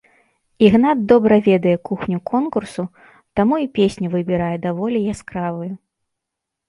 Ігнат 0.67 0.99
добра 1.11 1.35
ведае 1.47 1.73
кухню 1.89 2.17
конкурсу, 2.31 2.83
таму 3.41 3.55
і 3.67 3.71
песню 3.79 4.07
выбірае 4.17 4.51
даволі 4.67 5.07
яскравую. 5.17 5.71